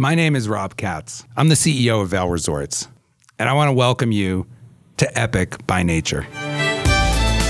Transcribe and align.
My 0.00 0.14
name 0.14 0.36
is 0.36 0.48
Rob 0.48 0.76
Katz. 0.76 1.24
I'm 1.36 1.48
the 1.48 1.56
CEO 1.56 2.00
of 2.00 2.10
Vail 2.10 2.28
Resorts, 2.28 2.86
and 3.36 3.48
I 3.48 3.52
want 3.54 3.66
to 3.66 3.72
welcome 3.72 4.12
you 4.12 4.46
to 4.98 5.18
Epic 5.18 5.66
by 5.66 5.82
Nature. 5.82 6.24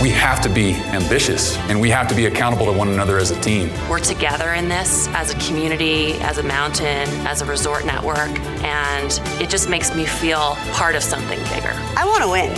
We 0.01 0.09
have 0.09 0.41
to 0.41 0.49
be 0.49 0.73
ambitious 0.73 1.59
and 1.69 1.79
we 1.79 1.91
have 1.91 2.09
to 2.09 2.15
be 2.15 2.25
accountable 2.25 2.65
to 2.65 2.73
one 2.73 2.89
another 2.89 3.19
as 3.19 3.31
a 3.33 3.39
team. 3.43 3.69
We're 3.87 3.99
together 3.99 4.55
in 4.55 4.71
this 4.71 5.09
as 5.09 5.31
a 5.31 5.39
community, 5.47 6.15
as 6.23 6.39
a 6.39 6.43
mountain, 6.43 7.07
as 7.27 7.43
a 7.43 7.45
resort 7.45 7.85
network, 7.85 8.31
and 8.65 9.21
it 9.43 9.51
just 9.51 9.69
makes 9.69 9.95
me 9.95 10.07
feel 10.07 10.55
part 10.73 10.97
of 10.97 11.03
something 11.03 11.39
bigger. 11.55 11.75
I 11.99 12.07
want 12.07 12.23
to 12.23 12.31
win, 12.31 12.55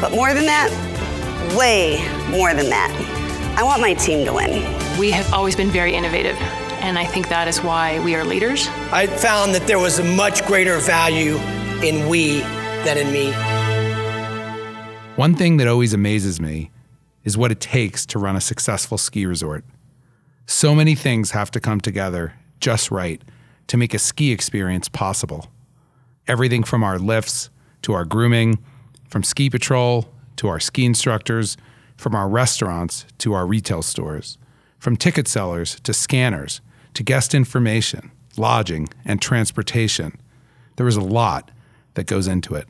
but 0.00 0.10
more 0.10 0.34
than 0.34 0.46
that, 0.46 0.68
way 1.56 2.04
more 2.28 2.54
than 2.54 2.70
that, 2.70 2.90
I 3.56 3.62
want 3.62 3.80
my 3.80 3.94
team 3.94 4.24
to 4.24 4.32
win. 4.32 4.98
We 4.98 5.12
have 5.12 5.32
always 5.32 5.54
been 5.54 5.70
very 5.70 5.94
innovative 5.94 6.36
and 6.82 6.98
I 6.98 7.04
think 7.04 7.28
that 7.28 7.46
is 7.46 7.62
why 7.62 8.00
we 8.00 8.16
are 8.16 8.24
leaders. 8.24 8.66
I 8.90 9.06
found 9.06 9.54
that 9.54 9.68
there 9.68 9.78
was 9.78 10.00
a 10.00 10.04
much 10.04 10.44
greater 10.46 10.78
value 10.78 11.36
in 11.80 12.08
we 12.08 12.40
than 12.84 12.98
in 12.98 13.12
me. 13.12 13.30
One 15.14 15.36
thing 15.36 15.58
that 15.58 15.68
always 15.68 15.94
amazes 15.94 16.40
me 16.40 16.72
is 17.22 17.38
what 17.38 17.52
it 17.52 17.60
takes 17.60 18.04
to 18.06 18.18
run 18.18 18.34
a 18.34 18.40
successful 18.40 18.98
ski 18.98 19.26
resort. 19.26 19.64
So 20.46 20.74
many 20.74 20.96
things 20.96 21.30
have 21.30 21.52
to 21.52 21.60
come 21.60 21.80
together 21.80 22.34
just 22.58 22.90
right 22.90 23.22
to 23.68 23.76
make 23.76 23.94
a 23.94 23.98
ski 24.00 24.32
experience 24.32 24.88
possible. 24.88 25.52
Everything 26.26 26.64
from 26.64 26.82
our 26.82 26.98
lifts 26.98 27.48
to 27.82 27.92
our 27.92 28.04
grooming, 28.04 28.58
from 29.08 29.22
ski 29.22 29.48
patrol 29.48 30.08
to 30.34 30.48
our 30.48 30.58
ski 30.58 30.84
instructors, 30.84 31.56
from 31.96 32.16
our 32.16 32.28
restaurants 32.28 33.06
to 33.18 33.34
our 33.34 33.46
retail 33.46 33.82
stores, 33.82 34.36
from 34.80 34.96
ticket 34.96 35.28
sellers 35.28 35.78
to 35.84 35.94
scanners 35.94 36.60
to 36.94 37.02
guest 37.02 37.34
information, 37.34 38.10
lodging, 38.36 38.88
and 39.04 39.20
transportation. 39.20 40.18
There 40.76 40.88
is 40.88 40.96
a 40.96 41.00
lot 41.00 41.50
that 41.94 42.06
goes 42.06 42.26
into 42.26 42.54
it. 42.54 42.68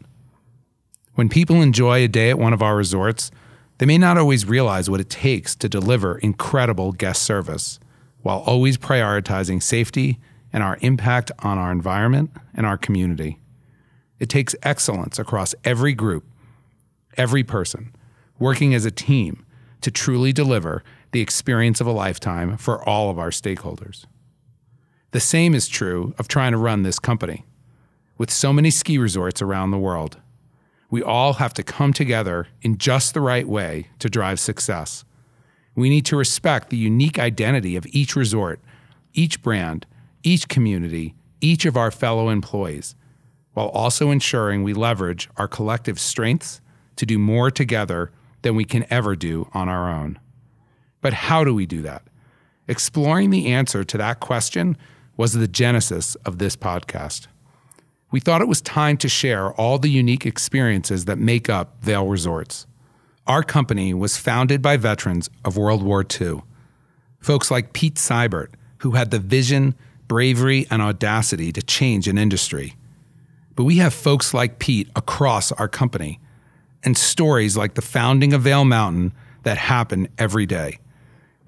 When 1.14 1.28
people 1.28 1.60
enjoy 1.60 2.02
a 2.02 2.08
day 2.08 2.30
at 2.30 2.38
one 2.38 2.52
of 2.52 2.62
our 2.62 2.76
resorts, 2.76 3.30
they 3.78 3.86
may 3.86 3.98
not 3.98 4.16
always 4.16 4.46
realize 4.46 4.88
what 4.88 5.00
it 5.00 5.10
takes 5.10 5.54
to 5.56 5.68
deliver 5.68 6.18
incredible 6.18 6.92
guest 6.92 7.22
service 7.22 7.78
while 8.22 8.38
always 8.38 8.78
prioritizing 8.78 9.62
safety 9.62 10.18
and 10.52 10.62
our 10.62 10.78
impact 10.80 11.30
on 11.40 11.58
our 11.58 11.72
environment 11.72 12.30
and 12.54 12.64
our 12.64 12.78
community. 12.78 13.40
It 14.18 14.28
takes 14.28 14.54
excellence 14.62 15.18
across 15.18 15.54
every 15.64 15.94
group, 15.94 16.24
every 17.16 17.42
person, 17.42 17.94
working 18.38 18.74
as 18.74 18.84
a 18.84 18.90
team 18.90 19.44
to 19.80 19.90
truly 19.90 20.32
deliver 20.32 20.84
the 21.10 21.20
experience 21.20 21.80
of 21.80 21.86
a 21.86 21.92
lifetime 21.92 22.56
for 22.56 22.88
all 22.88 23.10
of 23.10 23.18
our 23.18 23.30
stakeholders. 23.30 24.04
The 25.12 25.20
same 25.20 25.54
is 25.54 25.68
true 25.68 26.14
of 26.18 26.26
trying 26.26 26.52
to 26.52 26.58
run 26.58 26.82
this 26.82 26.98
company. 26.98 27.44
With 28.16 28.30
so 28.30 28.50
many 28.50 28.70
ski 28.70 28.96
resorts 28.96 29.42
around 29.42 29.70
the 29.70 29.78
world, 29.78 30.16
we 30.90 31.02
all 31.02 31.34
have 31.34 31.52
to 31.54 31.62
come 31.62 31.92
together 31.92 32.48
in 32.62 32.78
just 32.78 33.12
the 33.12 33.20
right 33.20 33.46
way 33.46 33.88
to 33.98 34.08
drive 34.08 34.40
success. 34.40 35.04
We 35.74 35.90
need 35.90 36.06
to 36.06 36.16
respect 36.16 36.70
the 36.70 36.78
unique 36.78 37.18
identity 37.18 37.76
of 37.76 37.86
each 37.90 38.16
resort, 38.16 38.60
each 39.12 39.42
brand, 39.42 39.86
each 40.22 40.48
community, 40.48 41.14
each 41.42 41.66
of 41.66 41.76
our 41.76 41.90
fellow 41.90 42.30
employees, 42.30 42.94
while 43.52 43.68
also 43.68 44.10
ensuring 44.10 44.62
we 44.62 44.72
leverage 44.72 45.28
our 45.36 45.48
collective 45.48 46.00
strengths 46.00 46.62
to 46.96 47.04
do 47.04 47.18
more 47.18 47.50
together 47.50 48.10
than 48.40 48.56
we 48.56 48.64
can 48.64 48.86
ever 48.88 49.14
do 49.14 49.46
on 49.52 49.68
our 49.68 49.90
own. 49.90 50.18
But 51.02 51.12
how 51.12 51.44
do 51.44 51.54
we 51.54 51.66
do 51.66 51.82
that? 51.82 52.02
Exploring 52.66 53.28
the 53.28 53.48
answer 53.48 53.84
to 53.84 53.98
that 53.98 54.20
question 54.20 54.78
was 55.16 55.32
the 55.32 55.48
genesis 55.48 56.14
of 56.26 56.38
this 56.38 56.56
podcast. 56.56 57.26
We 58.10 58.20
thought 58.20 58.42
it 58.42 58.48
was 58.48 58.60
time 58.60 58.96
to 58.98 59.08
share 59.08 59.52
all 59.52 59.78
the 59.78 59.90
unique 59.90 60.26
experiences 60.26 61.06
that 61.06 61.18
make 61.18 61.48
up 61.48 61.82
Vail 61.82 62.06
Resorts. 62.06 62.66
Our 63.26 63.42
company 63.42 63.94
was 63.94 64.16
founded 64.16 64.60
by 64.60 64.76
veterans 64.76 65.30
of 65.44 65.56
World 65.56 65.82
War 65.82 66.04
II, 66.20 66.42
folks 67.20 67.50
like 67.50 67.72
Pete 67.72 67.94
Seibert, 67.94 68.48
who 68.78 68.92
had 68.92 69.10
the 69.10 69.18
vision, 69.18 69.74
bravery, 70.08 70.66
and 70.70 70.82
audacity 70.82 71.52
to 71.52 71.62
change 71.62 72.08
an 72.08 72.18
industry. 72.18 72.74
But 73.54 73.64
we 73.64 73.76
have 73.76 73.94
folks 73.94 74.34
like 74.34 74.58
Pete 74.58 74.90
across 74.96 75.52
our 75.52 75.68
company 75.68 76.20
and 76.82 76.98
stories 76.98 77.56
like 77.56 77.74
the 77.74 77.82
founding 77.82 78.32
of 78.32 78.42
Vail 78.42 78.64
Mountain 78.64 79.12
that 79.44 79.56
happen 79.56 80.08
every 80.18 80.46
day. 80.46 80.78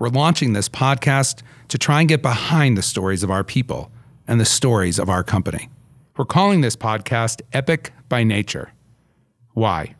We're 0.04 0.10
launching 0.10 0.52
this 0.52 0.68
podcast 0.68 1.40
to 1.68 1.78
try 1.78 2.00
and 2.00 2.08
get 2.10 2.20
behind 2.20 2.76
the 2.76 2.82
stories 2.82 3.22
of 3.22 3.30
our 3.30 3.42
people 3.42 3.90
and 4.28 4.38
the 4.38 4.44
stories 4.44 4.98
of 4.98 5.08
our 5.08 5.24
company. 5.24 5.70
We're 6.18 6.26
calling 6.26 6.60
this 6.60 6.76
podcast 6.76 7.40
Epic 7.54 7.90
by 8.10 8.22
Nature. 8.22 8.74
Why? 9.54 9.94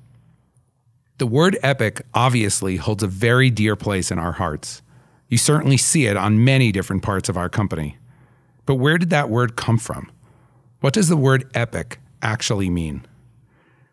The 1.16 1.26
word 1.26 1.56
epic 1.62 2.03
obviously 2.12 2.76
holds 2.76 3.03
a 3.03 3.06
very 3.06 3.48
dear 3.48 3.76
place 3.76 4.10
in 4.10 4.19
our 4.19 4.32
hearts. 4.32 4.82
You 5.28 5.38
certainly 5.38 5.78
see 5.78 6.04
it 6.04 6.19
on 6.19 6.44
many 6.44 6.71
different 6.71 7.03
parts 7.03 7.31
of 7.31 7.38
our 7.38 7.48
company. 7.48 7.97
But 8.66 8.75
where 8.75 8.98
did 8.98 9.09
that 9.09 9.31
word 9.31 9.56
come 9.56 9.78
from? 9.78 10.12
What 10.81 10.92
does 10.92 11.09
the 11.09 11.16
word 11.16 11.50
epic 11.54 11.98
actually 12.21 12.69
mean? 12.69 13.06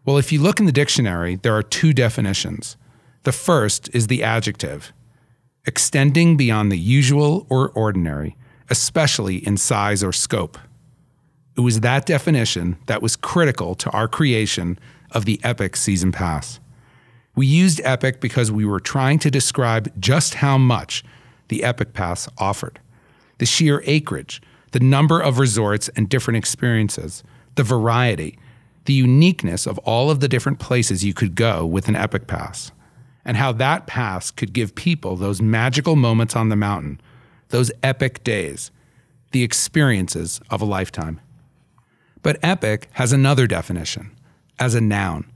Well, 0.03 0.17
if 0.17 0.33
you 0.33 0.41
look 0.41 0.59
in 0.59 0.65
the 0.65 0.73
dictionary, 0.73 1.37
there 1.37 1.55
are 1.55 1.63
two 1.63 1.93
definitions. 1.93 2.75
The 3.23 3.31
first 3.31 3.89
is 3.93 4.07
the 4.07 4.25
adjective, 4.25 4.91
extending 5.65 6.37
beyond 6.37 6.71
the 6.71 6.77
usual 6.77 7.45
or 7.49 7.69
ordinary, 7.69 8.35
especially 8.69 9.45
in 9.45 9.57
size 9.57 10.03
or 10.03 10.11
scope. 10.11 10.57
It 11.57 11.61
was 11.61 11.81
that 11.81 12.05
definition 12.05 12.77
that 12.87 13.01
was 13.01 13.15
critical 13.15 13.75
to 13.75 13.89
our 13.91 14.07
creation 14.07 14.79
of 15.11 15.25
the 15.25 15.39
Epic 15.43 15.75
Season 15.75 16.11
Pass. 16.11 16.59
We 17.35 17.45
used 17.45 17.81
Epic 17.83 18.21
because 18.21 18.51
we 18.51 18.65
were 18.65 18.79
trying 18.79 19.19
to 19.19 19.31
describe 19.31 19.91
just 19.99 20.35
how 20.35 20.57
much 20.57 21.03
the 21.49 21.63
Epic 21.63 21.93
Pass 21.93 22.29
offered 22.37 22.79
the 23.37 23.45
sheer 23.47 23.81
acreage, 23.85 24.39
the 24.71 24.79
number 24.79 25.19
of 25.19 25.39
resorts 25.39 25.89
and 25.95 26.07
different 26.07 26.37
experiences, 26.37 27.23
the 27.55 27.63
variety, 27.63 28.37
the 28.85 28.93
uniqueness 28.93 29.65
of 29.65 29.79
all 29.79 30.11
of 30.11 30.19
the 30.19 30.27
different 30.27 30.59
places 30.59 31.03
you 31.03 31.13
could 31.13 31.33
go 31.33 31.65
with 31.65 31.87
an 31.87 31.95
Epic 31.95 32.27
Pass 32.27 32.71
and 33.25 33.37
how 33.37 33.51
that 33.53 33.87
pass 33.87 34.31
could 34.31 34.53
give 34.53 34.75
people 34.75 35.15
those 35.15 35.41
magical 35.41 35.95
moments 35.95 36.35
on 36.35 36.49
the 36.49 36.55
mountain, 36.55 36.99
those 37.49 37.71
epic 37.83 38.23
days, 38.23 38.71
the 39.31 39.43
experiences 39.43 40.41
of 40.49 40.61
a 40.61 40.65
lifetime. 40.65 41.19
But 42.23 42.39
epic 42.43 42.87
has 42.93 43.13
another 43.13 43.47
definition 43.47 44.11
as 44.59 44.75
a 44.75 44.81
noun. 44.81 45.31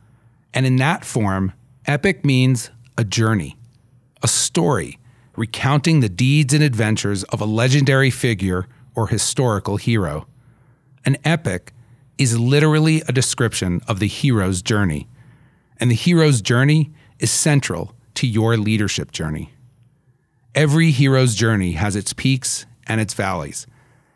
And 0.54 0.66
in 0.66 0.76
that 0.78 1.04
form, 1.06 1.54
epic 1.86 2.24
means 2.24 2.70
a 2.98 3.04
journey, 3.04 3.58
a 4.22 4.28
story 4.28 5.00
recounting 5.36 6.00
the 6.00 6.10
deeds 6.10 6.54
and 6.54 6.64
adventures 6.64 7.24
of 7.26 7.42
a 7.42 7.46
legendary 7.46 8.10
figure 8.10 8.68
or 8.96 9.08
historical 9.08 9.78
hero. 9.78 10.28
An 11.06 11.18
epic 11.26 11.74
is 12.18 12.40
literally 12.40 13.02
a 13.08 13.12
description 13.12 13.82
of 13.88 14.00
the 14.00 14.08
hero's 14.08 14.62
journey. 14.62 15.08
And 15.80 15.92
the 15.92 15.96
hero's 15.96 16.42
journey 16.42 16.92
is 17.26 17.32
central 17.32 17.92
to 18.14 18.28
your 18.28 18.56
leadership 18.56 19.12
journey. 19.12 19.52
Every 20.54 20.92
hero's 20.92 21.34
journey 21.34 21.72
has 21.72 21.96
its 21.96 22.14
peaks 22.14 22.68
and 22.86 23.02
its 23.02 23.16
valleys. 23.16 23.66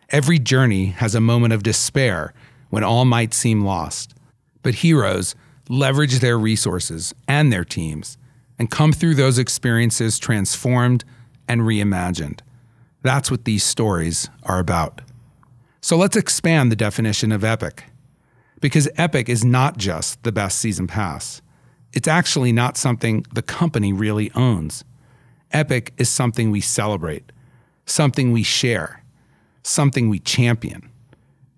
Every 0.10 0.38
journey 0.38 0.86
has 1.02 1.16
a 1.16 1.20
moment 1.20 1.54
of 1.54 1.64
despair 1.64 2.36
when 2.70 2.84
all 2.84 3.06
might 3.06 3.34
seem 3.34 3.62
lost. 3.62 4.14
But 4.62 4.76
heroes 4.86 5.34
leverage 5.70 6.20
their 6.20 6.38
resources 6.38 7.12
and 7.28 7.52
their 7.52 7.66
teams 7.66 8.16
and 8.60 8.70
come 8.70 8.92
through 8.92 9.16
those 9.16 9.40
experiences 9.40 10.20
transformed 10.20 11.04
and 11.48 11.62
reimagined. 11.62 12.42
That's 13.02 13.32
what 13.32 13.46
these 13.46 13.64
stories 13.64 14.30
are 14.44 14.60
about. 14.60 15.02
So 15.82 15.98
let's 15.98 16.16
expand 16.16 16.72
the 16.72 16.76
definition 16.76 17.32
of 17.32 17.44
epic. 17.44 17.86
Because 18.62 18.88
epic 18.98 19.30
is 19.30 19.44
not 19.44 19.78
just 19.78 20.22
the 20.22 20.32
best 20.32 20.60
season 20.60 20.86
pass 20.86 21.42
it's 21.94 22.08
actually 22.08 22.52
not 22.52 22.78
something 22.78 23.26
the 23.34 23.42
company 23.42 23.94
really 23.94 24.32
owns. 24.36 24.84
Epic 25.52 25.94
is 25.98 26.10
something 26.10 26.52
we 26.52 26.62
celebrate, 26.62 27.32
something 27.86 28.32
we 28.32 28.44
share, 28.44 29.04
something 29.64 30.10
we 30.10 30.20
champion. 30.20 30.90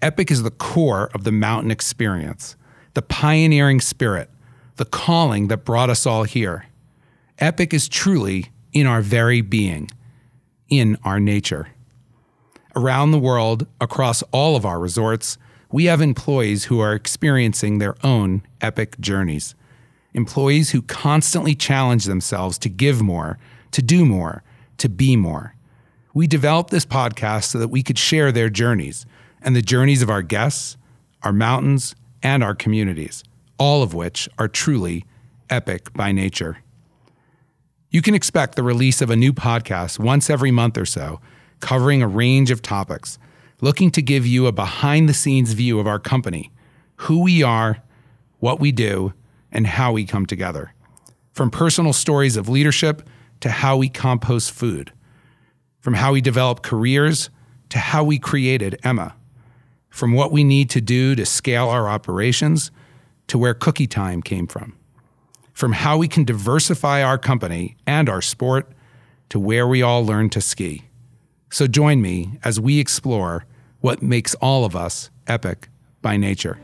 Epic 0.01 0.31
is 0.31 0.43
the 0.43 0.51
core 0.51 1.09
of 1.13 1.25
the 1.25 1.31
mountain 1.31 1.71
experience, 1.71 2.55
the 2.93 3.01
pioneering 3.01 3.81
spirit, 3.81 4.29
the 4.77 4.85
calling 4.85 5.49
that 5.49 5.65
brought 5.65 5.89
us 5.89 6.05
all 6.05 6.23
here. 6.23 6.65
Epic 7.39 7.73
is 7.73 7.89
truly 7.89 8.47
in 8.71 8.87
our 8.87 9.01
very 9.01 9.41
being, 9.41 9.89
in 10.69 10.97
our 11.03 11.19
nature. 11.19 11.67
Around 12.75 13.11
the 13.11 13.19
world, 13.19 13.67
across 13.81 14.23
all 14.31 14.55
of 14.55 14.65
our 14.65 14.79
resorts, 14.79 15.37
we 15.71 15.85
have 15.85 16.01
employees 16.01 16.65
who 16.65 16.79
are 16.79 16.93
experiencing 16.93 17.77
their 17.77 17.95
own 18.03 18.43
epic 18.61 18.99
journeys 18.99 19.55
employees 20.13 20.71
who 20.71 20.81
constantly 20.81 21.55
challenge 21.55 22.05
themselves 22.05 22.57
to 22.59 22.69
give 22.69 23.01
more, 23.01 23.37
to 23.71 23.81
do 23.81 24.05
more, 24.05 24.43
to 24.77 24.89
be 24.89 25.15
more. 25.15 25.55
We 26.13 26.27
developed 26.27 26.71
this 26.71 26.85
podcast 26.85 27.45
so 27.45 27.59
that 27.59 27.69
we 27.69 27.83
could 27.83 27.97
share 27.97 28.31
their 28.31 28.49
journeys 28.49 29.05
and 29.41 29.55
the 29.55 29.61
journeys 29.61 30.01
of 30.01 30.09
our 30.09 30.21
guests, 30.21 30.77
our 31.23 31.33
mountains, 31.33 31.95
and 32.21 32.43
our 32.43 32.55
communities, 32.55 33.23
all 33.57 33.83
of 33.83 33.93
which 33.93 34.27
are 34.37 34.47
truly 34.47 35.05
epic 35.49 35.93
by 35.93 36.11
nature. 36.11 36.57
You 37.89 38.01
can 38.01 38.15
expect 38.15 38.55
the 38.55 38.63
release 38.63 39.01
of 39.01 39.09
a 39.09 39.15
new 39.15 39.33
podcast 39.33 39.99
once 39.99 40.29
every 40.29 40.51
month 40.51 40.77
or 40.77 40.85
so, 40.85 41.19
covering 41.59 42.01
a 42.01 42.07
range 42.07 42.51
of 42.51 42.61
topics, 42.61 43.19
looking 43.59 43.91
to 43.91 44.01
give 44.01 44.25
you 44.25 44.47
a 44.47 44.51
behind 44.51 45.07
the 45.07 45.13
scenes 45.13 45.53
view 45.53 45.79
of 45.79 45.87
our 45.87 45.99
company, 45.99 46.51
who 46.95 47.21
we 47.21 47.43
are, 47.43 47.81
what 48.39 48.59
we 48.59 48.71
do, 48.71 49.13
and 49.51 49.67
how 49.67 49.91
we 49.91 50.05
come 50.05 50.25
together. 50.25 50.73
From 51.33 51.49
personal 51.49 51.93
stories 51.93 52.37
of 52.37 52.49
leadership 52.49 53.07
to 53.41 53.49
how 53.49 53.77
we 53.77 53.89
compost 53.89 54.51
food, 54.51 54.91
from 55.79 55.95
how 55.95 56.13
we 56.13 56.21
develop 56.21 56.61
careers 56.61 57.29
to 57.69 57.79
how 57.79 58.03
we 58.03 58.19
created 58.19 58.79
Emma, 58.83 59.15
from 59.89 60.13
what 60.13 60.31
we 60.31 60.43
need 60.43 60.69
to 60.69 60.81
do 60.81 61.15
to 61.15 61.25
scale 61.25 61.69
our 61.69 61.89
operations 61.89 62.71
to 63.27 63.37
where 63.37 63.53
cookie 63.53 63.87
time 63.87 64.21
came 64.21 64.47
from, 64.47 64.77
from 65.53 65.71
how 65.71 65.97
we 65.97 66.07
can 66.07 66.23
diversify 66.23 67.01
our 67.01 67.17
company 67.17 67.77
and 67.87 68.09
our 68.09 68.21
sport 68.21 68.71
to 69.29 69.39
where 69.39 69.67
we 69.67 69.81
all 69.81 70.05
learn 70.05 70.29
to 70.29 70.41
ski. 70.41 70.83
So 71.49 71.67
join 71.67 72.01
me 72.01 72.39
as 72.43 72.59
we 72.59 72.79
explore 72.79 73.45
what 73.79 74.01
makes 74.01 74.35
all 74.35 74.65
of 74.65 74.75
us 74.75 75.09
epic 75.27 75.69
by 76.01 76.17
nature. 76.17 76.59